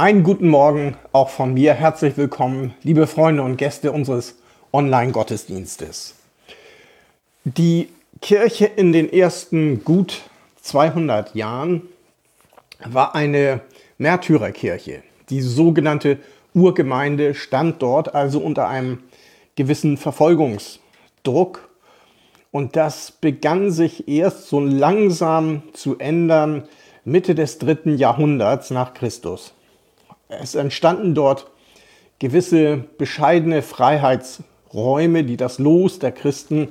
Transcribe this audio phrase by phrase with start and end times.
[0.00, 1.74] Einen guten Morgen auch von mir.
[1.74, 4.36] Herzlich willkommen, liebe Freunde und Gäste unseres
[4.72, 6.14] Online-Gottesdienstes.
[7.42, 7.88] Die
[8.22, 10.22] Kirche in den ersten gut
[10.62, 11.82] 200 Jahren
[12.86, 13.60] war eine
[13.98, 15.02] Märtyrerkirche.
[15.30, 16.18] Die sogenannte
[16.54, 19.02] Urgemeinde stand dort also unter einem
[19.56, 21.68] gewissen Verfolgungsdruck.
[22.52, 26.68] Und das begann sich erst so langsam zu ändern
[27.04, 29.54] Mitte des dritten Jahrhunderts nach Christus.
[30.28, 31.50] Es entstanden dort
[32.18, 36.68] gewisse bescheidene Freiheitsräume, die das Los der Christen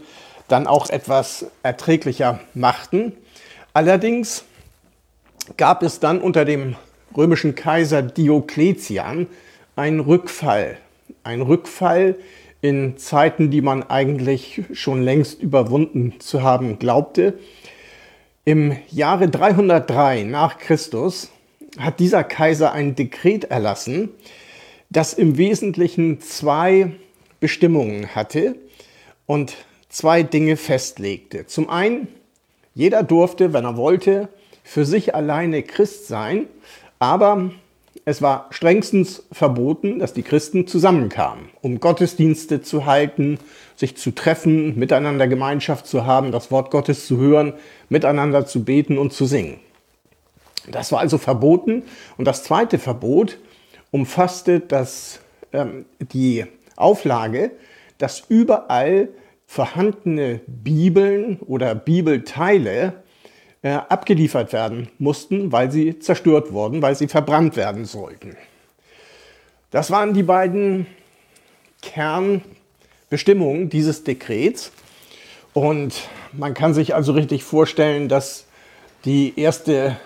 [0.48, 3.14] dann auch etwas erträglicher machten.
[3.74, 4.44] Allerdings
[5.58, 6.76] gab es dann unter dem
[7.16, 9.28] römischen Kaiser Diokletian
[9.76, 10.78] einen Rückfall.
[11.24, 12.16] Ein Rückfall
[12.62, 17.34] in Zeiten, die man eigentlich schon längst überwunden zu haben glaubte.
[18.46, 21.32] Im Jahre 303 nach Christus
[21.77, 24.09] hat dieser Kaiser ein Dekret erlassen,
[24.90, 26.91] das im Wesentlichen zwei
[27.39, 28.56] Bestimmungen hatte
[29.25, 29.56] und
[29.89, 31.45] zwei Dinge festlegte.
[31.45, 32.08] Zum einen,
[32.73, 34.30] jeder durfte, wenn er wollte,
[34.64, 36.47] für sich alleine Christ sein,
[37.00, 37.52] aber
[38.06, 43.39] es war strengstens verboten, dass die Christen zusammenkamen, um Gottesdienste zu halten,
[43.75, 47.53] sich zu treffen, miteinander Gemeinschaft zu haben, das Wort Gottes zu hören,
[47.89, 49.59] miteinander zu beten und zu singen.
[50.72, 51.84] Das war also verboten.
[52.18, 53.38] Und das zweite Verbot
[53.92, 55.20] umfasste das,
[55.54, 57.52] ähm, die Auflage,
[57.98, 59.09] dass überall
[59.46, 63.04] vorhandene Bibeln oder Bibelteile
[63.62, 68.36] äh, abgeliefert werden mussten, weil sie zerstört wurden, weil sie verbrannt werden sollten.
[69.72, 70.86] Das waren die beiden
[71.81, 74.72] Kernbestimmungen dieses Dekrets.
[75.54, 78.46] Und man kann sich also richtig vorstellen, dass
[79.06, 79.98] die erste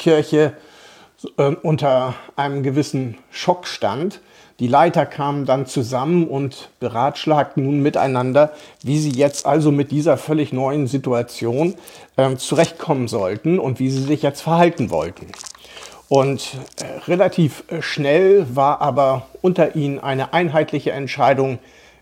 [0.00, 0.54] Kirche
[1.36, 4.20] äh, unter einem gewissen Schock stand.
[4.58, 10.16] Die Leiter kamen dann zusammen und beratschlagten nun miteinander, wie sie jetzt also mit dieser
[10.16, 11.74] völlig neuen Situation
[12.16, 15.28] äh, zurechtkommen sollten und wie sie sich jetzt verhalten wollten.
[16.08, 21.58] Und äh, relativ schnell war aber unter ihnen eine einheitliche Entscheidung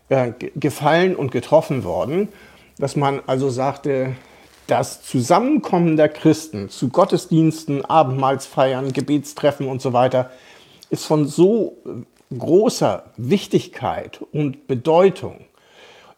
[0.07, 2.29] äh, gefallen und getroffen worden,
[2.77, 4.15] dass man also sagte,
[4.69, 10.29] das Zusammenkommen der Christen zu Gottesdiensten, Abendmahlsfeiern, Gebetstreffen und so weiter
[10.89, 11.77] ist von so
[12.37, 15.45] großer Wichtigkeit und Bedeutung,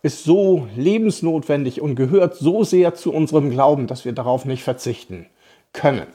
[0.02, 5.28] ist so lebensnotwendig und gehört so sehr zu unserem Glauben, dass wir darauf nicht verzichten
[5.74, 6.08] können.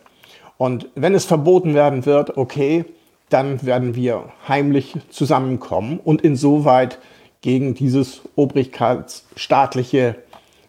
[0.58, 2.84] Und wenn es verboten werden wird, okay,
[3.28, 6.98] dann werden wir heimlich zusammenkommen und insoweit
[7.40, 10.16] gegen dieses obrigkeitsstaatliche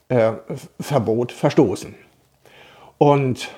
[0.09, 0.34] äh,
[0.79, 1.95] Verbot verstoßen.
[2.97, 3.50] Und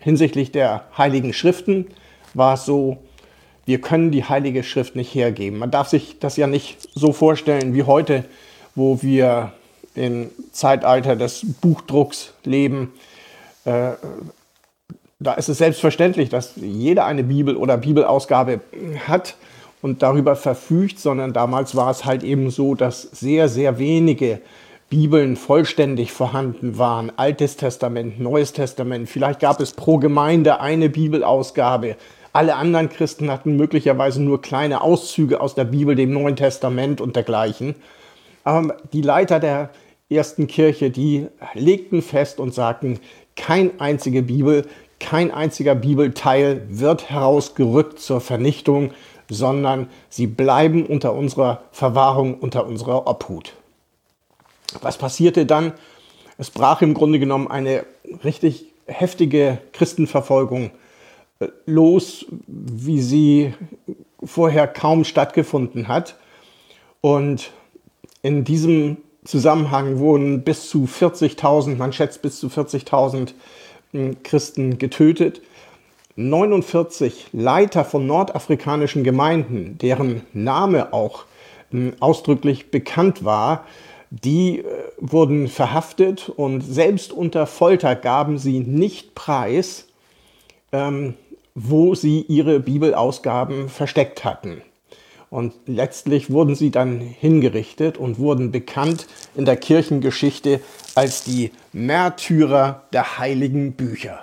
[0.00, 1.86] hinsichtlich der heiligen Schriften
[2.34, 2.98] war es so,
[3.66, 5.58] wir können die heilige Schrift nicht hergeben.
[5.58, 8.24] Man darf sich das ja nicht so vorstellen wie heute,
[8.74, 9.52] wo wir
[9.94, 12.92] im Zeitalter des Buchdrucks leben.
[13.64, 13.90] Äh,
[15.18, 18.60] da ist es selbstverständlich, dass jeder eine Bibel oder Bibelausgabe
[19.06, 19.36] hat
[19.82, 24.40] und darüber verfügt, sondern damals war es halt eben so, dass sehr, sehr wenige
[24.90, 27.12] Bibeln vollständig vorhanden waren.
[27.16, 29.08] Altes Testament, Neues Testament.
[29.08, 31.96] Vielleicht gab es pro Gemeinde eine Bibelausgabe.
[32.32, 37.16] Alle anderen Christen hatten möglicherweise nur kleine Auszüge aus der Bibel, dem Neuen Testament und
[37.16, 37.74] dergleichen.
[38.44, 39.70] Aber die Leiter der
[40.08, 42.98] ersten Kirche, die legten fest und sagten,
[43.36, 44.66] kein einzige Bibel,
[45.00, 48.92] kein einziger Bibelteil wird herausgerückt zur Vernichtung,
[49.30, 53.57] sondern sie bleiben unter unserer Verwahrung, unter unserer Obhut.
[54.80, 55.72] Was passierte dann?
[56.36, 57.84] Es brach im Grunde genommen eine
[58.24, 60.70] richtig heftige Christenverfolgung
[61.40, 63.54] äh, los, wie sie
[64.22, 66.16] vorher kaum stattgefunden hat.
[67.00, 67.52] Und
[68.22, 73.34] in diesem Zusammenhang wurden bis zu 40.000, man schätzt bis zu 40.000
[73.92, 75.42] hm, Christen getötet.
[76.16, 81.24] 49 Leiter von nordafrikanischen Gemeinden, deren Name auch
[81.70, 83.64] hm, ausdrücklich bekannt war,
[84.10, 84.64] die äh,
[84.98, 89.86] wurden verhaftet und selbst unter Folter gaben sie nicht preis,
[90.72, 91.14] ähm,
[91.54, 94.62] wo sie ihre Bibelausgaben versteckt hatten.
[95.30, 100.60] Und letztlich wurden sie dann hingerichtet und wurden bekannt in der Kirchengeschichte
[100.94, 104.20] als die Märtyrer der heiligen Bücher.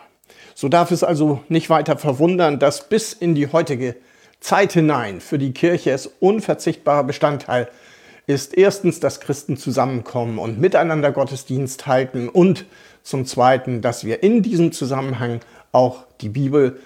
[0.56, 3.96] So darf es also nicht weiter verwundern, dass bis in die heutige
[4.40, 7.85] Zeit hinein für die Kirche es unverzichtbarer Bestandteil ist,
[8.28, 12.66] ist erstens, dass Christen zusammenkommen und miteinander Gottesdienst halten und
[13.04, 15.42] zum Zweiten, dass wir in diesem Zusammenhang
[15.72, 16.80] auch die Bibel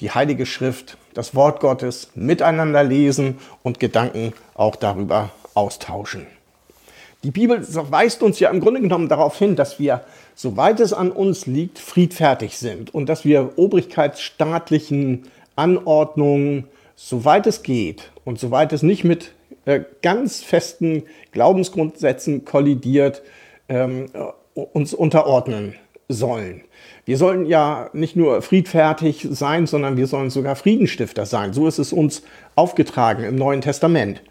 [0.00, 6.26] die Heilige Schrift, das Wort Gottes miteinander lesen und Gedanken auch darüber austauschen.
[7.22, 10.04] Die Bibel weist uns ja im Grunde genommen darauf hin, dass wir,
[10.34, 15.24] soweit es an uns liegt, friedfertig sind und dass wir obrigkeitsstaatlichen
[15.56, 19.32] Anordnungen, soweit es geht und soweit es nicht mit
[19.66, 21.02] äh, ganz festen
[21.32, 23.22] Glaubensgrundsätzen kollidiert,
[23.68, 24.06] ähm,
[24.54, 25.74] uns unterordnen
[26.08, 26.62] sollen.
[27.04, 31.52] Wir sollen ja nicht nur friedfertig sein, sondern wir sollen sogar Friedenstifter sein.
[31.52, 32.22] So ist es uns
[32.54, 34.22] aufgetragen im Neuen Testament.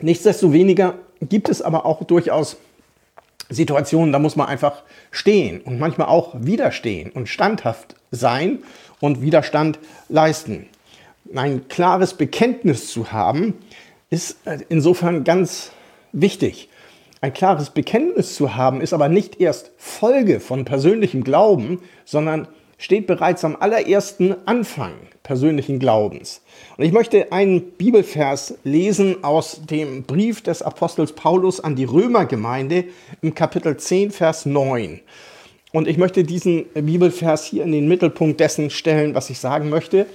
[0.00, 2.56] Nichtsdestoweniger gibt es aber auch durchaus
[3.50, 8.62] Situationen, da muss man einfach stehen und manchmal auch widerstehen und standhaft sein
[9.00, 9.78] und Widerstand
[10.08, 10.66] leisten.
[11.34, 13.54] Ein klares Bekenntnis zu haben,
[14.10, 14.36] ist
[14.68, 15.72] insofern ganz
[16.12, 16.68] wichtig.
[17.20, 22.48] Ein klares Bekenntnis zu haben, ist aber nicht erst Folge von persönlichem Glauben, sondern
[22.78, 24.92] steht bereits am allerersten Anfang
[25.22, 26.42] persönlichen Glaubens.
[26.76, 32.84] Und ich möchte einen Bibelvers lesen aus dem Brief des Apostels Paulus an die Römergemeinde
[33.22, 35.00] im Kapitel 10, Vers 9.
[35.72, 40.06] Und ich möchte diesen Bibelvers hier in den Mittelpunkt dessen stellen, was ich sagen möchte.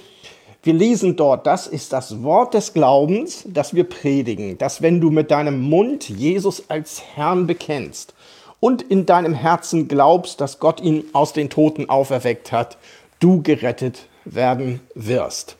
[0.62, 5.10] Wir lesen dort, das ist das Wort des Glaubens, das wir predigen, dass wenn du
[5.10, 8.12] mit deinem Mund Jesus als Herrn bekennst
[8.58, 12.76] und in deinem Herzen glaubst, dass Gott ihn aus den Toten auferweckt hat,
[13.20, 15.56] du gerettet werden wirst.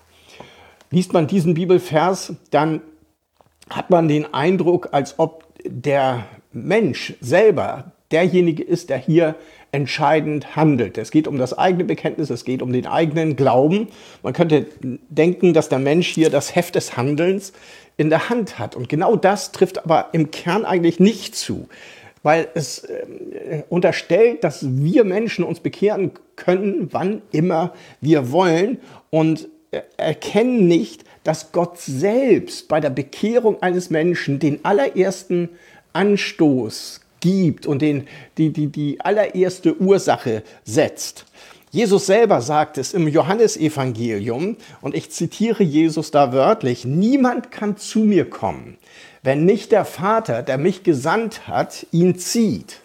[0.90, 2.80] Liest man diesen Bibelvers, dann
[3.70, 9.36] hat man den Eindruck, als ob der Mensch selber derjenige ist, der hier
[9.72, 10.96] entscheidend handelt.
[10.98, 13.88] Es geht um das eigene Bekenntnis, es geht um den eigenen Glauben.
[14.22, 14.66] Man könnte
[15.08, 17.52] denken, dass der Mensch hier das Heft des Handelns
[17.96, 18.76] in der Hand hat.
[18.76, 21.68] Und genau das trifft aber im Kern eigentlich nicht zu,
[22.22, 28.78] weil es äh, unterstellt, dass wir Menschen uns bekehren können, wann immer wir wollen
[29.10, 35.50] und äh, erkennen nicht, dass Gott selbst bei der Bekehrung eines Menschen den allerersten
[35.92, 38.06] Anstoß gibt und den,
[38.36, 41.26] die, die, die allererste Ursache setzt.
[41.70, 48.00] Jesus selber sagt es im Johannesevangelium, und ich zitiere Jesus da wörtlich, niemand kann zu
[48.00, 48.78] mir kommen,
[49.22, 52.80] wenn nicht der Vater, der mich gesandt hat, ihn zieht.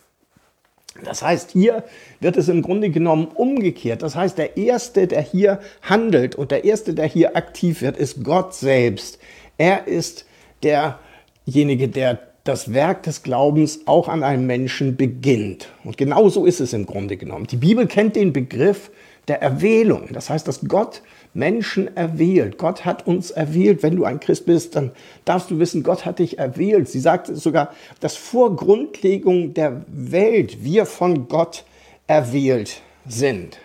[1.04, 1.84] Das heißt, hier
[2.20, 4.04] wird es im Grunde genommen umgekehrt.
[4.04, 8.24] Das heißt, der Erste, der hier handelt und der Erste, der hier aktiv wird, ist
[8.24, 9.18] Gott selbst.
[9.58, 10.26] Er ist
[10.62, 15.70] derjenige, der das Werk des Glaubens auch an einem Menschen beginnt.
[15.84, 17.48] Und genau so ist es im Grunde genommen.
[17.48, 18.92] Die Bibel kennt den Begriff
[19.30, 20.10] der Erwählung.
[20.12, 21.02] Das heißt, dass Gott
[21.34, 22.58] Menschen erwählt.
[22.58, 23.82] Gott hat uns erwählt.
[23.82, 24.92] Wenn du ein Christ bist, dann
[25.24, 26.90] darfst du wissen, Gott hat dich erwählt.
[26.90, 31.64] Sie sagt sogar, dass vor Grundlegung der Welt wir von Gott
[32.08, 33.58] erwählt sind.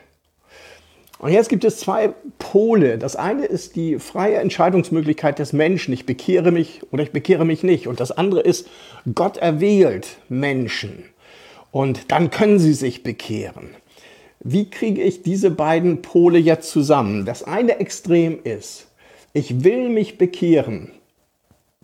[1.19, 2.97] Und jetzt gibt es zwei Pole.
[2.97, 5.93] Das eine ist die freie Entscheidungsmöglichkeit des Menschen.
[5.93, 7.89] Ich bekehre mich oder ich bekehre mich nicht.
[7.89, 8.69] Und das andere ist,
[9.15, 11.05] Gott erwählt Menschen.
[11.73, 13.71] Und dann können sie sich bekehren.
[14.41, 17.25] Wie kriege ich diese beiden Pole jetzt zusammen?
[17.25, 18.87] Das eine Extrem ist,
[19.33, 20.93] ich will mich bekehren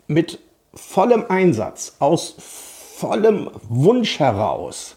[0.07, 0.39] mit
[0.73, 4.97] vollem Einsatz, aus vollem Wunsch heraus.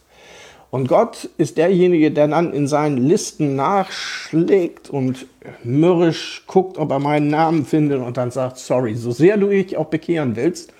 [0.69, 5.25] Und Gott ist derjenige, der dann in seinen Listen nachschlägt und
[5.64, 9.78] mürrisch guckt, ob er meinen Namen findet und dann sagt, sorry, so sehr du dich
[9.78, 10.74] auch bekehren willst,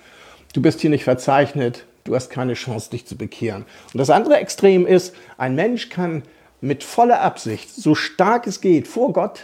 [0.52, 3.64] du bist hier nicht verzeichnet, du hast keine Chance, dich zu bekehren.
[3.92, 6.22] Und das andere Extrem ist, ein Mensch kann
[6.60, 9.40] mit voller Absicht, so stark es geht, vor Gott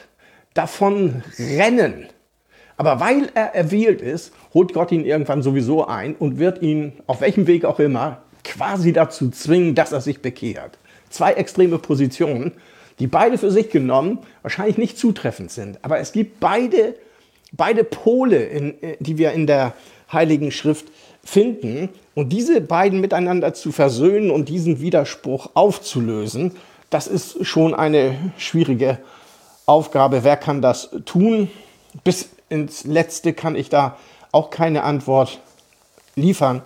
[0.53, 2.09] davon rennen.
[2.77, 7.21] Aber weil er erwählt ist, holt Gott ihn irgendwann sowieso ein und wird ihn, auf
[7.21, 10.79] welchem Weg auch immer, quasi dazu zwingen, dass er sich bekehrt.
[11.11, 12.53] Zwei extreme Positionen,
[12.99, 15.79] die beide für sich genommen wahrscheinlich nicht zutreffend sind.
[15.83, 16.95] Aber es gibt beide,
[17.53, 19.75] beide Pole, in, äh, die wir in der
[20.13, 20.87] Heiligen Schrift
[21.25, 21.89] finden.
[22.15, 26.53] Und diese beiden miteinander zu versöhnen und diesen Widerspruch aufzulösen,
[26.91, 28.99] das ist schon eine schwierige
[29.67, 30.23] Aufgabe.
[30.23, 31.51] Wer kann das tun?
[32.05, 33.97] Bis ins Letzte kann ich da
[34.31, 35.41] auch keine Antwort
[36.15, 36.63] liefern.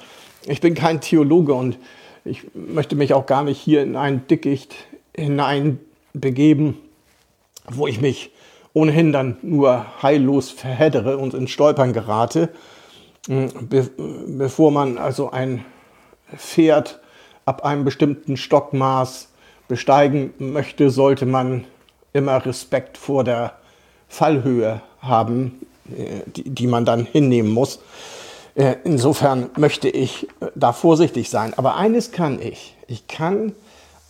[0.46, 1.78] Ich bin kein Theologe und
[2.24, 4.74] ich möchte mich auch gar nicht hier in ein Dickicht
[5.14, 6.78] hineinbegeben,
[7.68, 8.30] wo ich mich
[8.72, 12.50] ohnehin dann nur heillos verheddere und ins Stolpern gerate.
[13.26, 13.90] Be
[14.26, 15.64] bevor man also ein
[16.36, 17.00] Pferd
[17.44, 19.28] ab einem bestimmten Stockmaß
[19.68, 21.64] besteigen möchte, sollte man
[22.12, 23.54] immer Respekt vor der
[24.08, 25.60] Fallhöhe haben,
[25.96, 27.80] äh, die, die man dann hinnehmen muss.
[28.58, 31.54] Äh, insofern möchte ich äh, da vorsichtig sein.
[31.56, 32.74] Aber eines kann ich.
[32.88, 33.52] Ich kann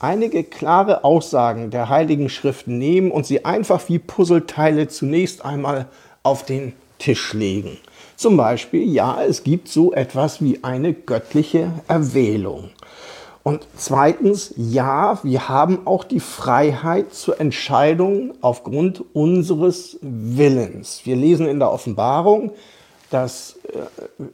[0.01, 5.87] einige klare Aussagen der Heiligen Schrift nehmen und sie einfach wie Puzzleteile zunächst einmal
[6.23, 7.77] auf den Tisch legen.
[8.17, 12.71] Zum Beispiel, ja, es gibt so etwas wie eine göttliche Erwählung.
[13.43, 21.03] Und zweitens, ja, wir haben auch die Freiheit zur Entscheidung aufgrund unseres Willens.
[21.05, 22.53] Wir lesen in der Offenbarung,
[23.11, 23.59] dass,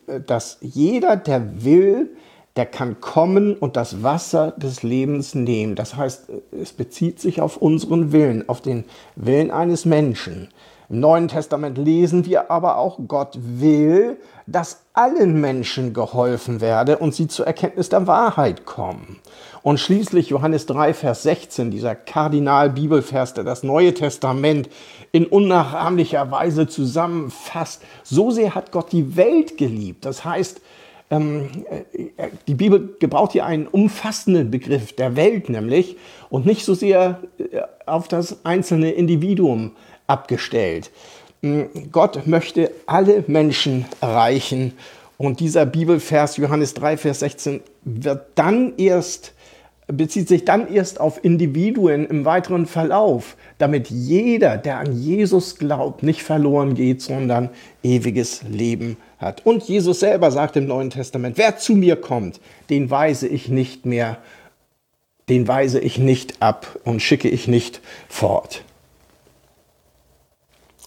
[0.09, 2.11] äh, dass jeder, der will,
[2.57, 5.75] der kann kommen und das Wasser des Lebens nehmen.
[5.75, 8.85] Das heißt, es bezieht sich auf unseren Willen, auf den
[9.17, 10.49] Willen eines Menschen.
[10.89, 17.15] Im Neuen Testament lesen wir aber auch, Gott will, dass allen Menschen geholfen werde und
[17.15, 19.19] sie zur Erkenntnis der Wahrheit kommen.
[19.63, 24.69] Und schließlich Johannes 3, Vers 16, dieser Kardinal-Bibelvers, der das Neue Testament
[25.11, 27.83] in unnachahmlicher Weise zusammenfasst.
[28.03, 30.05] So sehr hat Gott die Welt geliebt.
[30.05, 30.61] Das heißt,
[31.11, 35.97] ähm, äh, die Bibel gebraucht hier einen umfassenden Begriff der Welt nämlich
[36.31, 39.73] und nicht so sehr äh, auf das einzelne Individuum
[40.07, 40.91] abgestellt.
[41.43, 44.73] Hm, Gott möchte alle Menschen erreichen
[45.19, 49.35] und dieser Bibelvers Johannes 3, Vers 16 wird dann erst
[49.87, 56.03] bezieht sich dann erst auf Individuen im weiteren Verlauf, damit jeder, der an Jesus glaubt,
[56.03, 57.51] nicht verloren geht, sondern
[57.83, 59.45] ewiges Leben hat.
[59.45, 63.85] Und Jesus selber sagt im Neuen Testament, wer zu mir kommt, den weise ich nicht
[63.85, 64.19] mehr,
[65.29, 68.63] den weise ich nicht ab und schicke ich nicht fort.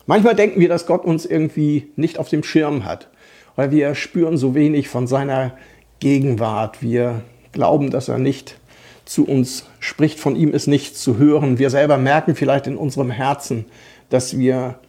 [0.08, 3.10] Manchmal denken wir, dass Gott uns irgendwie nicht auf dem Schirm hat,
[3.56, 5.52] weil wir spüren so wenig von seiner
[6.00, 6.82] Gegenwart.
[6.82, 7.22] Wir
[7.52, 8.58] glauben, dass er nicht
[9.06, 11.60] zu uns spricht, von ihm ist nichts zu hören.
[11.60, 13.66] Wir selber merken vielleicht in unserem Herzen,
[14.10, 14.80] dass wir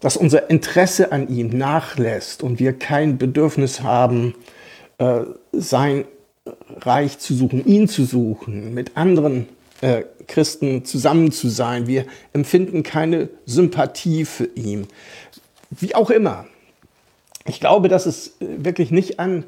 [0.00, 4.34] dass unser Interesse an ihm nachlässt und wir kein Bedürfnis haben,
[4.98, 5.20] äh,
[5.52, 6.04] sein
[6.80, 9.48] Reich zu suchen, ihn zu suchen, mit anderen
[9.80, 11.86] äh, Christen zusammen zu sein.
[11.86, 14.86] Wir empfinden keine Sympathie für ihn.
[15.70, 16.46] Wie auch immer.
[17.46, 19.44] Ich glaube, dass es wirklich nicht an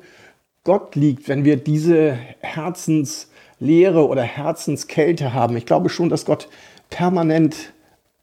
[0.65, 5.57] Gott liegt, wenn wir diese Herzenslehre oder Herzenskälte haben.
[5.57, 6.49] Ich glaube schon, dass Gott
[6.91, 7.73] permanent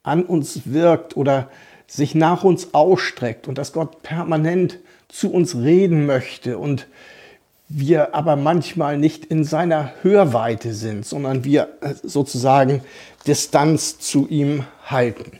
[0.03, 1.49] an uns wirkt oder
[1.87, 6.87] sich nach uns ausstreckt und dass Gott permanent zu uns reden möchte und
[7.69, 12.83] wir aber manchmal nicht in seiner Hörweite sind, sondern wir äh, sozusagen
[13.25, 15.39] Distanz zu ihm halten.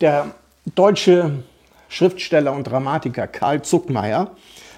[0.00, 0.34] Der
[0.74, 1.42] deutsche
[1.88, 4.30] Schriftsteller und Dramatiker Karl Zuckmeier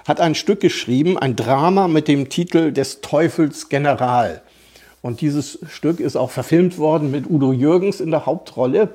[0.07, 4.41] hat ein Stück geschrieben, ein Drama mit dem Titel des Teufels General.
[5.01, 8.89] Und dieses Stück ist auch verfilmt worden mit Udo Jürgens in der Hauptrolle.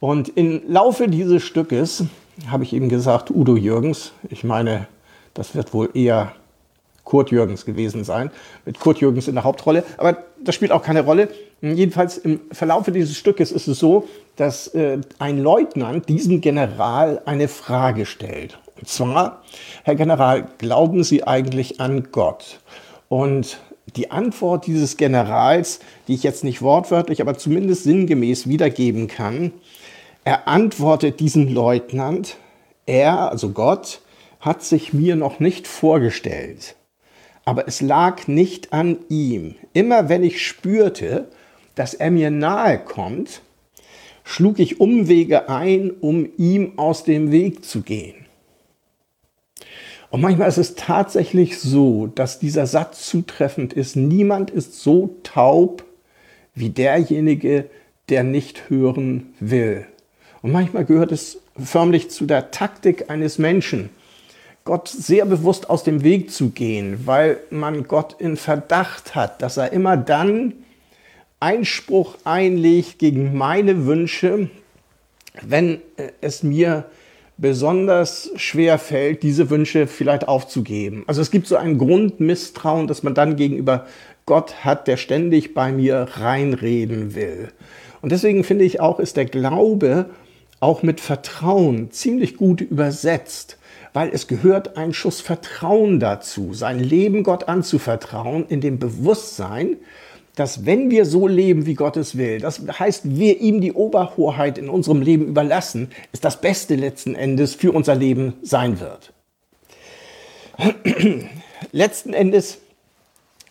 [0.00, 2.04] Und im Laufe dieses Stückes
[2.48, 4.86] habe ich eben gesagt, Udo Jürgens, ich meine,
[5.38, 6.32] das wird wohl eher
[7.04, 8.30] Kurt Jürgens gewesen sein,
[8.66, 9.84] mit Kurt Jürgens in der Hauptrolle.
[9.96, 11.28] Aber das spielt auch keine Rolle.
[11.62, 17.48] Jedenfalls im Verlaufe dieses Stückes ist es so, dass äh, ein Leutnant diesem General eine
[17.48, 18.58] Frage stellt.
[18.76, 19.42] Und zwar,
[19.84, 22.60] Herr General, glauben Sie eigentlich an Gott?
[23.08, 23.58] Und
[23.96, 29.52] die Antwort dieses Generals, die ich jetzt nicht wortwörtlich, aber zumindest sinngemäß wiedergeben kann,
[30.24, 32.36] er antwortet diesem Leutnant,
[32.86, 34.00] er, also Gott,
[34.40, 36.76] hat sich mir noch nicht vorgestellt.
[37.44, 39.54] Aber es lag nicht an ihm.
[39.72, 41.28] Immer wenn ich spürte,
[41.74, 43.40] dass er mir nahe kommt,
[44.24, 48.26] schlug ich Umwege ein, um ihm aus dem Weg zu gehen.
[50.10, 53.96] Und manchmal ist es tatsächlich so, dass dieser Satz zutreffend ist.
[53.96, 55.84] Niemand ist so taub
[56.54, 57.68] wie derjenige,
[58.08, 59.86] der nicht hören will.
[60.42, 63.90] Und manchmal gehört es förmlich zu der Taktik eines Menschen,
[64.68, 69.56] Gott sehr bewusst aus dem Weg zu gehen, weil man Gott in Verdacht hat, dass
[69.56, 70.52] er immer dann
[71.40, 74.50] Einspruch einlegt gegen meine Wünsche,
[75.40, 75.80] wenn
[76.20, 76.84] es mir
[77.38, 81.02] besonders schwer fällt, diese Wünsche vielleicht aufzugeben.
[81.06, 83.86] Also es gibt so ein Grundmisstrauen, dass man dann gegenüber
[84.26, 87.48] Gott hat, der ständig bei mir reinreden will.
[88.02, 90.10] Und deswegen finde ich auch, ist der Glaube
[90.60, 93.57] auch mit Vertrauen ziemlich gut übersetzt,
[93.92, 99.76] weil es gehört ein Schuss Vertrauen dazu, sein Leben Gott anzuvertrauen, in dem Bewusstsein,
[100.34, 104.56] dass wenn wir so leben, wie Gott es will, das heißt, wir ihm die Oberhoheit
[104.56, 109.12] in unserem Leben überlassen, ist das Beste letzten Endes für unser Leben sein wird.
[111.72, 112.58] letzten Endes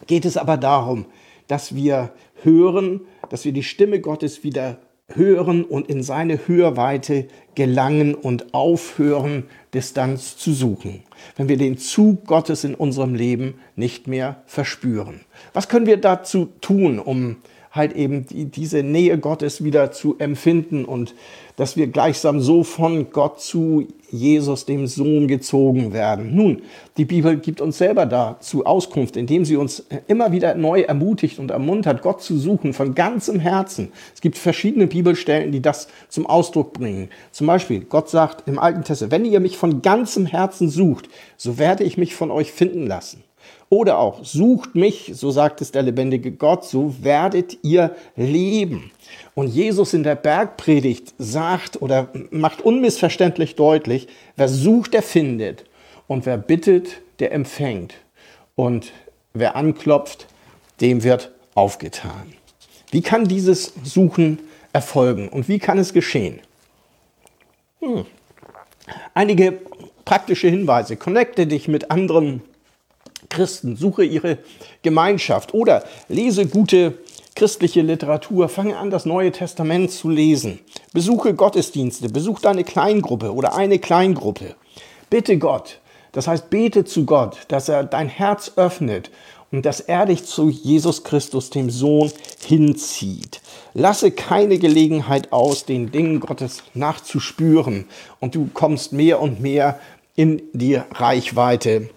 [0.05, 1.05] geht es aber darum,
[1.47, 2.11] dass wir
[2.43, 4.77] hören, dass wir die Stimme Gottes wieder
[5.13, 11.03] hören und in seine Hörweite gelangen und aufhören, Distanz zu suchen.
[11.37, 15.21] Wenn wir den Zug Gottes in unserem Leben nicht mehr verspüren.
[15.53, 17.37] Was können wir dazu tun, um
[17.71, 21.15] halt eben die, diese Nähe Gottes wieder zu empfinden und
[21.55, 26.35] dass wir gleichsam so von Gott zu Jesus, dem Sohn, gezogen werden.
[26.35, 26.61] Nun,
[26.97, 31.51] die Bibel gibt uns selber dazu Auskunft, indem sie uns immer wieder neu ermutigt und
[31.51, 33.89] ermuntert, Gott zu suchen von ganzem Herzen.
[34.13, 37.09] Es gibt verschiedene Bibelstellen, die das zum Ausdruck bringen.
[37.31, 41.57] Zum Beispiel, Gott sagt im Alten Testament, wenn ihr mich von ganzem Herzen sucht, so
[41.57, 43.23] werde ich mich von euch finden lassen.
[43.69, 48.91] Oder auch, sucht mich, so sagt es der lebendige Gott, so werdet ihr leben.
[49.35, 54.07] Und Jesus in der Bergpredigt sagt oder macht unmissverständlich deutlich,
[54.37, 55.65] wer sucht, der findet.
[56.07, 57.95] Und wer bittet, der empfängt.
[58.55, 58.93] Und
[59.33, 60.27] wer anklopft,
[60.79, 62.33] dem wird aufgetan.
[62.91, 64.39] Wie kann dieses Suchen
[64.71, 66.39] erfolgen und wie kann es geschehen?
[67.81, 68.05] Hm.
[69.13, 69.59] Einige
[70.05, 70.95] praktische Hinweise.
[70.95, 72.41] Connecte dich mit anderen
[73.29, 74.37] Christen, suche ihre
[74.83, 76.99] Gemeinschaft oder lese gute
[77.35, 80.59] christliche Literatur, fange an, das Neue Testament zu lesen.
[80.93, 84.55] Besuche Gottesdienste, besuch deine Kleingruppe oder eine Kleingruppe.
[85.09, 85.79] Bitte Gott,
[86.13, 89.11] das heißt, bete zu Gott, dass er dein Herz öffnet
[89.51, 92.11] und dass er dich zu Jesus Christus, dem Sohn,
[92.43, 93.41] hinzieht.
[93.73, 97.85] Lasse keine Gelegenheit aus, den Dingen Gottes nachzuspüren
[98.19, 99.79] und du kommst mehr und mehr
[100.15, 101.89] in die Reichweite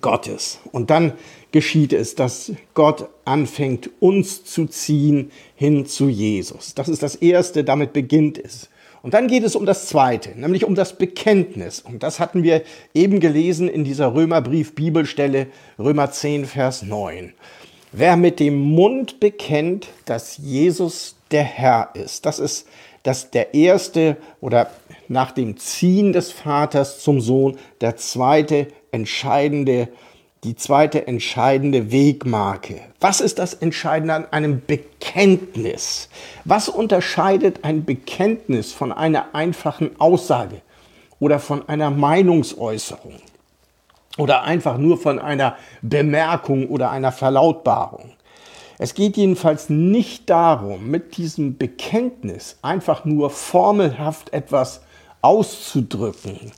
[0.00, 0.60] Gottes.
[0.72, 1.12] Und dann
[1.52, 6.74] geschieht es, dass Gott anfängt, uns zu ziehen hin zu Jesus.
[6.74, 8.68] Das ist das Erste, damit beginnt es.
[9.02, 11.80] Und dann geht es um das Zweite, nämlich um das Bekenntnis.
[11.80, 15.46] Und das hatten wir eben gelesen in dieser Römerbrief-Bibelstelle,
[15.78, 17.32] Römer 10, Vers 9.
[17.92, 22.68] Wer mit dem Mund bekennt, dass Jesus der Herr ist, das ist
[23.02, 24.70] das der erste oder
[25.08, 29.88] nach dem Ziehen des Vaters zum Sohn der zweite entscheidende,
[30.44, 32.80] die zweite entscheidende Wegmarke.
[33.00, 36.08] Was ist das Entscheidende an einem Bekenntnis?
[36.44, 40.62] Was unterscheidet ein Bekenntnis von einer einfachen Aussage
[41.18, 43.16] oder von einer Meinungsäußerung
[44.16, 48.12] oder einfach nur von einer Bemerkung oder einer Verlautbarung?
[48.78, 54.80] Es geht jedenfalls nicht darum, mit diesem Bekenntnis einfach nur formelhaft etwas
[55.22, 56.52] auszudrücken,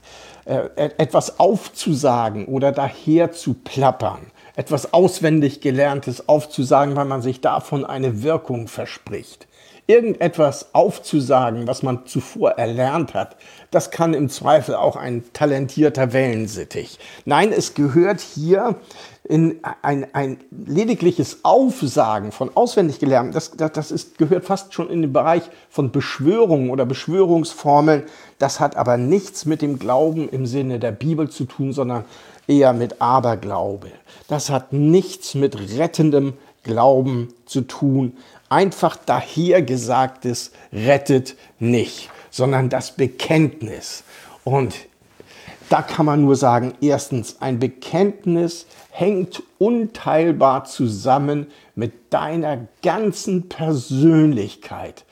[0.44, 4.20] äh, etwas aufzusagen oder daher zu plappern,
[4.56, 9.46] etwas auswendig Gelerntes aufzusagen, weil man sich davon eine Wirkung verspricht.
[9.86, 13.36] Irgendetwas aufzusagen, was man zuvor erlernt hat,
[13.70, 16.98] das kann im Zweifel auch ein talentierter Wellensittich.
[17.24, 18.76] Nein, es gehört hier
[19.24, 24.90] in ein, ein ledigliches Aufsagen von auswendig gelernt, das, das, das ist, gehört fast schon
[24.90, 28.04] in den Bereich von Beschwörungen oder Beschwörungsformeln.
[28.38, 32.04] Das hat aber nichts mit dem Glauben im Sinne der Bibel zu tun, sondern
[32.46, 33.88] eher mit Aberglaube.
[34.28, 38.16] Das hat nichts mit rettendem Glauben zu tun.
[38.52, 44.04] Einfach dahergesagtes rettet nicht, sondern das Bekenntnis.
[44.44, 44.74] Und
[45.70, 55.06] da kann man nur sagen, erstens, ein Bekenntnis hängt unteilbar zusammen mit deiner ganzen Persönlichkeit.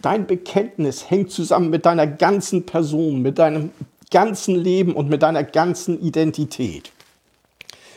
[0.00, 3.72] Dein Bekenntnis hängt zusammen mit deiner ganzen Person, mit deinem
[4.10, 6.92] ganzen Leben und mit deiner ganzen Identität.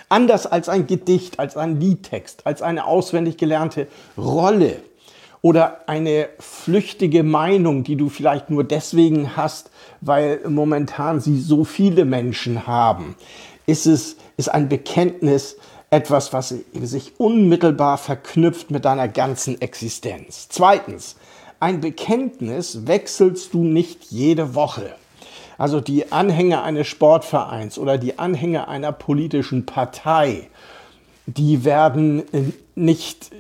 [0.10, 4.89] Anders als ein Gedicht, als ein Liedtext, als eine auswendig gelernte Rolle
[5.42, 9.72] oder eine flüchtige Meinung, die du vielleicht nur deswegen hast,
[10.02, 13.16] weil momentan sie so viele Menschen haben,
[13.66, 15.58] ist es ist ein Bekenntnis
[15.90, 20.48] etwas, was sich unmittelbar verknüpft mit deiner ganzen Existenz.
[20.50, 21.18] Zweitens,
[21.60, 24.96] ein Bekenntnis wechselst du nicht jede Woche.
[25.58, 30.48] Also die Anhänger eines Sportvereins oder die Anhänger einer politischen Partei,
[31.26, 32.24] die werden
[32.76, 33.32] nicht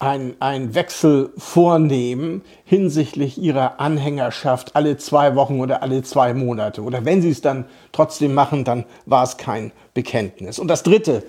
[0.00, 6.82] ein, Wechsel vornehmen hinsichtlich ihrer Anhängerschaft alle zwei Wochen oder alle zwei Monate.
[6.82, 10.58] Oder wenn sie es dann trotzdem machen, dann war es kein Bekenntnis.
[10.58, 11.22] Und das Dritte,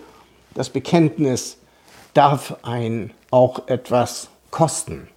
[0.56, 1.58] das Bekenntnis
[2.14, 5.10] darf ein auch etwas kosten.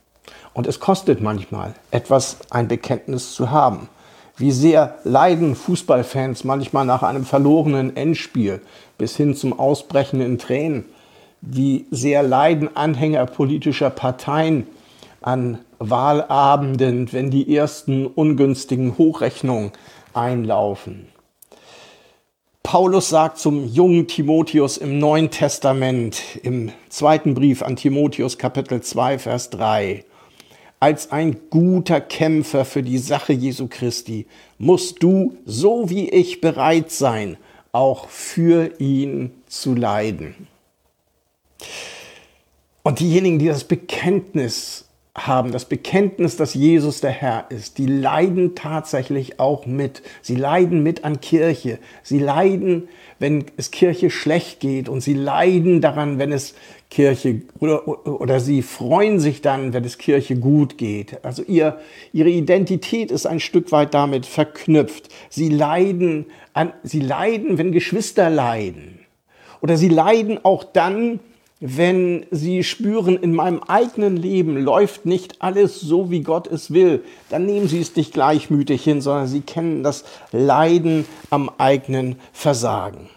[0.52, 3.88] Und es kostet manchmal etwas, ein Bekenntnis zu haben.
[4.36, 8.60] Wie sehr leiden Fußballfans manchmal nach einem verlorenen Endspiel
[8.98, 10.86] bis hin zum Ausbrechen in Tränen
[11.46, 14.66] wie sehr leiden Anhänger politischer Parteien
[15.20, 19.72] an Wahlabenden, wenn die ersten ungünstigen Hochrechnungen
[20.12, 21.08] einlaufen.
[22.62, 29.18] Paulus sagt zum jungen Timotheus im Neuen Testament, im zweiten Brief an Timotheus Kapitel 2,
[29.18, 30.04] Vers 3,
[30.80, 34.26] als ein guter Kämpfer für die Sache Jesu Christi
[34.58, 37.36] musst du, so wie ich, bereit sein,
[37.72, 40.48] auch für ihn zu leiden.
[42.84, 44.84] Und diejenigen, die das Bekenntnis
[45.16, 50.02] haben, das Bekenntnis, dass Jesus der Herr ist, die leiden tatsächlich auch mit.
[50.20, 51.78] Sie leiden mit an Kirche.
[52.02, 56.54] Sie leiden, wenn es Kirche schlecht geht und sie leiden daran, wenn es
[56.90, 61.24] Kirche oder, oder sie freuen sich dann, wenn es Kirche gut geht.
[61.24, 61.78] Also ihr,
[62.12, 65.08] ihre Identität ist ein Stück weit damit verknüpft.
[65.30, 68.98] Sie leiden, an, sie leiden, wenn Geschwister leiden.
[69.62, 71.20] Oder sie leiden auch dann,
[71.66, 77.02] wenn sie spüren, in meinem eigenen Leben läuft nicht alles so, wie Gott es will,
[77.30, 83.08] dann nehmen sie es nicht gleichmütig hin, sondern sie kennen das Leiden am eigenen Versagen.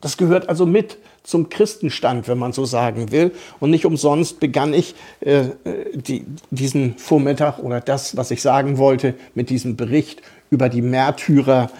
[0.00, 3.32] Das gehört also mit zum Christenstand, wenn man so sagen will.
[3.58, 5.46] Und nicht umsonst begann ich äh,
[5.94, 11.72] die, diesen Vormittag oder das, was ich sagen wollte, mit diesem Bericht über die Märtyrer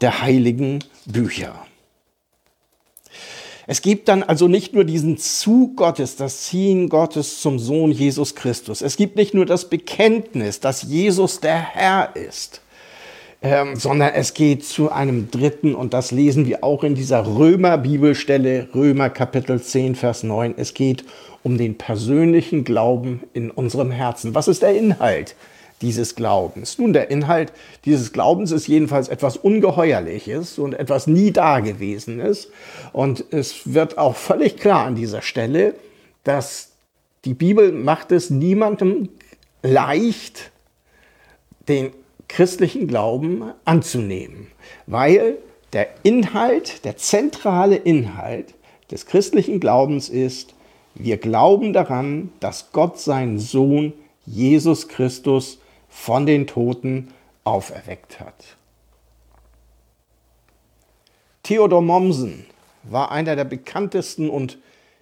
[0.00, 1.65] der heiligen Bücher.
[3.68, 8.36] Es gibt dann also nicht nur diesen Zug Gottes, das Ziehen Gottes zum Sohn Jesus
[8.36, 8.80] Christus.
[8.80, 12.60] Es gibt nicht nur das Bekenntnis, dass Jesus der Herr ist,
[13.42, 18.68] ähm, sondern es geht zu einem dritten, und das lesen wir auch in dieser Römer-Bibelstelle,
[18.72, 20.54] Römer Kapitel 10, Vers 9.
[20.56, 21.04] Es geht
[21.42, 24.34] um den persönlichen Glauben in unserem Herzen.
[24.36, 25.34] Was ist der Inhalt
[25.82, 26.78] dieses Glaubens.
[26.78, 27.52] Nun, der Inhalt
[27.84, 32.50] dieses Glaubens ist jedenfalls etwas Ungeheuerliches und etwas nie Dagewesenes.
[32.92, 35.74] Und es wird auch völlig klar an dieser Stelle,
[36.24, 36.72] dass
[37.24, 39.08] die Bibel macht es niemandem
[39.62, 40.50] leicht,
[41.68, 41.90] den
[42.28, 44.48] christlichen Glauben anzunehmen,
[44.86, 45.38] weil
[45.72, 48.54] der Inhalt, der zentrale Inhalt
[48.90, 50.54] des christlichen Glaubens ist,
[50.94, 53.92] wir glauben daran, dass Gott seinen Sohn
[54.24, 55.58] Jesus Christus
[55.96, 57.08] von den Toten
[57.42, 58.56] auferweckt hat.
[61.42, 62.46] Theodor Mommsen
[62.84, 64.58] war einer der bekanntesten und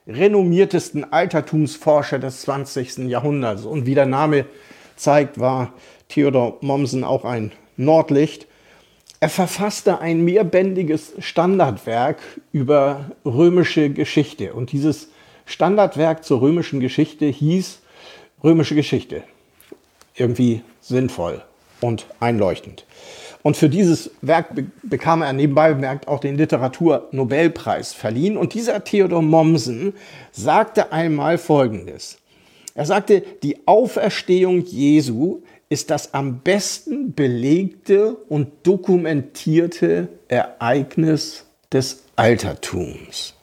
[0.07, 2.99] renommiertesten Altertumsforscher des 20.
[3.09, 3.65] Jahrhunderts.
[3.67, 4.47] Und wie der Name
[4.97, 5.75] zeigt, war
[6.09, 8.47] Theodor Mommsen auch ein Nordlicht.
[9.21, 12.19] Er verfasste ein mehrbändiges Standardwerk
[12.53, 14.55] über römische Geschichte.
[14.55, 15.09] Und dieses
[15.45, 17.81] Standardwerk zur römischen Geschichte hieß
[18.43, 19.25] Römische Geschichte.
[20.15, 21.43] Irgendwie sinnvoll
[21.81, 22.85] und einleuchtend.
[23.43, 28.37] Und für dieses Werk be bekam er nebenbei bemerkt auch den Literaturnobelpreis verliehen.
[28.37, 29.93] Und dieser Theodor Mommsen
[30.33, 32.19] sagte einmal Folgendes.
[32.75, 43.35] Er sagte, die Auferstehung Jesu ist das am besten belegte und dokumentierte Ereignis des Altertums.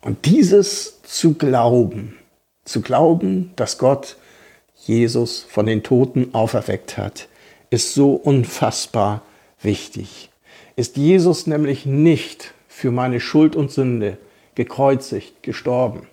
[0.00, 2.16] Und dieses zu glauben,
[2.64, 4.16] zu glauben, dass Gott
[4.86, 7.28] Jesus von den Toten auferweckt hat,
[7.70, 9.22] ist so unfassbar
[9.60, 10.30] wichtig.
[10.76, 14.18] Ist Jesus nämlich nicht für meine Schuld und Sünde
[14.54, 16.06] gekreuzigt, gestorben,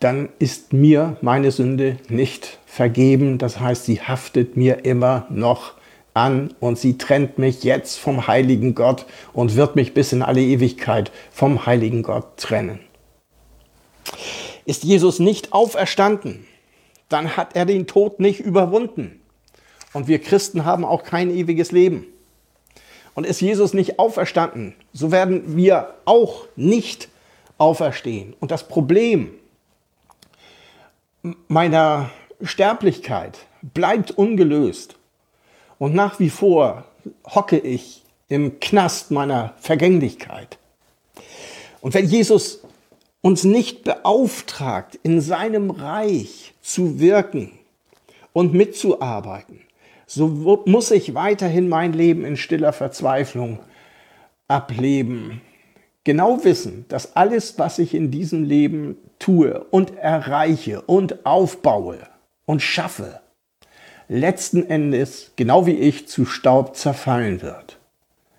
[0.00, 3.38] dann ist mir meine Sünde nicht vergeben.
[3.38, 5.74] Das heißt, sie haftet mir immer noch
[6.14, 10.42] an und sie trennt mich jetzt vom heiligen Gott und wird mich bis in alle
[10.42, 12.80] Ewigkeit vom heiligen Gott trennen.
[14.64, 16.46] Ist Jesus nicht auferstanden,
[17.12, 19.20] dann hat er den Tod nicht überwunden.
[19.92, 22.06] Und wir Christen haben auch kein ewiges Leben.
[23.14, 27.08] Und ist Jesus nicht auferstanden, so werden wir auch nicht
[27.58, 28.34] auferstehen.
[28.40, 29.30] Und das Problem
[31.48, 34.96] meiner Sterblichkeit bleibt ungelöst.
[35.78, 36.84] Und nach wie vor
[37.26, 40.58] hocke ich im Knast meiner Vergänglichkeit.
[41.80, 42.60] Und wenn Jesus
[43.20, 47.52] uns nicht beauftragt, in seinem Reich zu wirken
[48.32, 49.60] und mitzuarbeiten,
[50.06, 53.58] so muss ich weiterhin mein Leben in stiller Verzweiflung
[54.48, 55.40] ableben.
[56.04, 61.98] Genau wissen, dass alles, was ich in diesem Leben tue und erreiche und aufbaue
[62.44, 63.20] und schaffe,
[64.08, 67.78] letzten Endes, genau wie ich, zu Staub zerfallen wird.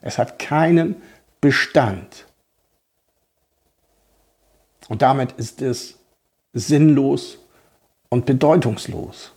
[0.01, 1.01] Es hat keinen
[1.41, 2.25] Bestand.
[4.89, 5.97] Und damit ist es
[6.51, 7.39] sinnlos
[8.13, 9.31] und bedeutungslos.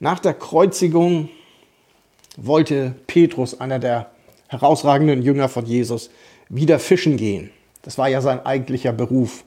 [0.00, 1.28] Nach der Kreuzigung
[2.38, 4.10] wollte Petrus, einer der
[4.48, 6.08] herausragenden Jünger von Jesus,
[6.48, 7.50] wieder fischen gehen.
[7.82, 9.44] Das war ja sein eigentlicher Beruf.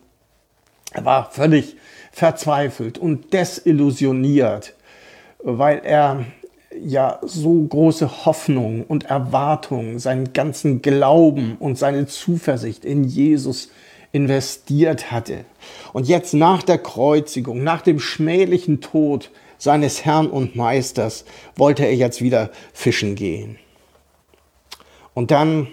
[0.92, 1.78] Er war völlig
[2.12, 4.76] verzweifelt und desillusioniert,
[5.42, 6.26] weil er
[6.80, 13.72] ja so große Hoffnung und Erwartung, seinen ganzen Glauben und seine Zuversicht in Jesus
[14.12, 15.46] investiert hatte.
[15.94, 21.96] Und jetzt nach der Kreuzigung, nach dem schmählichen Tod seines Herrn und Meisters, wollte er
[21.96, 23.58] jetzt wieder fischen gehen.
[25.14, 25.68] Und dann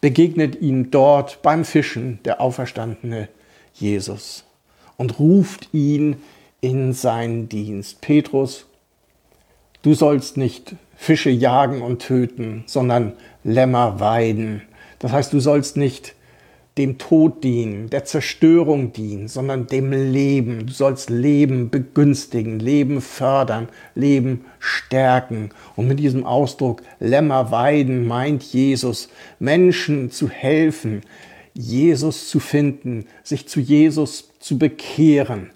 [0.00, 3.28] begegnet ihm dort beim Fischen der auferstandene
[3.74, 4.44] Jesus
[4.96, 6.16] und ruft ihn
[6.60, 8.00] in seinen Dienst.
[8.00, 8.66] Petrus,
[9.82, 14.62] du sollst nicht Fische jagen und töten, sondern Lämmer weiden.
[14.98, 16.14] Das heißt, du sollst nicht
[16.78, 20.66] dem Tod dienen, der Zerstörung dienen, sondern dem Leben.
[20.66, 25.50] Du sollst Leben begünstigen, Leben fördern, Leben stärken.
[25.76, 31.02] Und mit diesem Ausdruck Lämmer weiden meint Jesus, Menschen zu helfen,
[31.54, 35.50] Jesus zu finden, sich zu Jesus zu bekehren,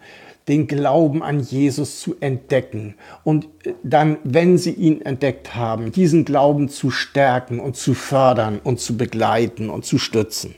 [0.48, 3.48] den Glauben an Jesus zu entdecken und
[3.82, 8.96] dann, wenn sie ihn entdeckt haben, diesen Glauben zu stärken und zu fördern und zu
[8.96, 10.54] begleiten und zu stützen.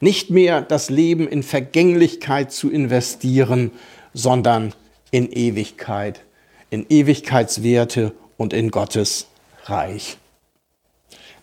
[0.00, 3.70] Nicht mehr das Leben in Vergänglichkeit zu investieren,
[4.14, 4.72] sondern
[5.10, 6.24] in Ewigkeit,
[6.70, 9.26] in Ewigkeitswerte und in Gottes
[9.64, 10.16] Reich.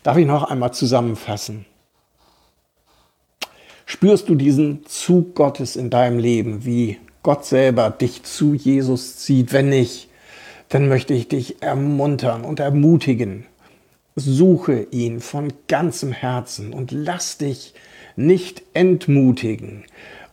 [0.02, 1.66] Darf ich noch einmal zusammenfassen?
[3.86, 9.52] Spürst du diesen Zug Gottes in deinem Leben, wie Gott selber dich zu Jesus zieht?
[9.52, 10.08] Wenn nicht,
[10.68, 13.46] dann möchte ich dich ermuntern und ermutigen.
[14.14, 17.72] Suche ihn von ganzem Herzen und lass dich
[18.18, 19.84] nicht entmutigen.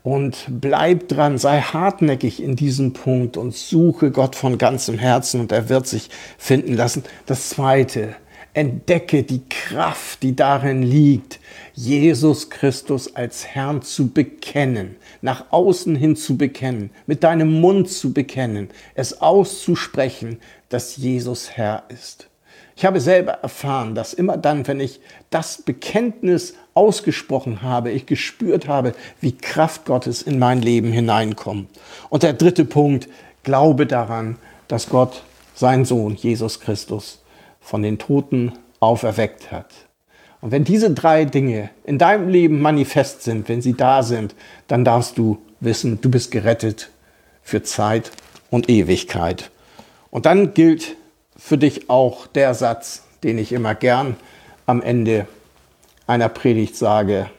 [0.04, 5.52] Und bleib dran, sei hartnäckig in diesem Punkt und suche Gott von ganzem Herzen und
[5.52, 7.04] er wird sich finden lassen.
[7.26, 8.16] Das Zweite,
[8.56, 11.40] entdecke die Kraft, die darin liegt,
[11.74, 18.14] Jesus Christus als Herrn zu bekennen, nach außen hin zu bekennen, mit deinem Mund zu
[18.14, 22.30] bekennen, es auszusprechen, dass Jesus Herr ist.
[22.78, 28.68] Ich habe selber erfahren, dass immer dann, wenn ich das Bekenntnis ausgesprochen habe, ich gespürt
[28.68, 31.70] habe, wie Kraft Gottes in mein Leben hineinkommt.
[32.10, 33.08] Und der dritte Punkt,
[33.44, 37.24] glaube daran, dass Gott seinen Sohn Jesus Christus
[37.62, 39.72] von den Toten auferweckt hat.
[40.42, 44.36] Und wenn diese drei Dinge in deinem Leben manifest sind, wenn sie da sind,
[44.68, 46.92] dann darfst du wissen, du bist gerettet
[47.42, 48.12] für Zeit
[48.52, 49.50] und Ewigkeit.
[50.12, 50.98] Und dann gilt
[51.38, 54.16] für dich auch der Satz, den ich immer gern
[54.66, 55.28] am Ende
[56.08, 57.30] einer Predigt sage.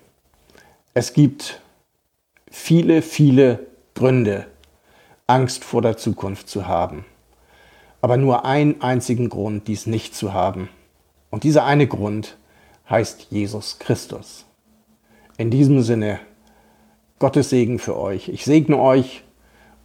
[0.94, 1.60] Es gibt
[2.50, 4.46] viele, viele Gründe,
[5.26, 7.04] Angst vor der Zukunft zu haben.
[8.00, 10.68] Aber nur einen einzigen Grund, dies nicht zu haben.
[11.30, 12.36] Und dieser eine Grund
[12.88, 14.44] heißt Jesus Christus.
[15.38, 16.20] In diesem Sinne,
[17.18, 18.28] Gottes Segen für euch.
[18.28, 19.24] Ich segne euch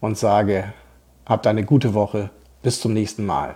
[0.01, 0.73] und sage,
[1.25, 2.29] habt eine gute Woche.
[2.61, 3.55] Bis zum nächsten Mal.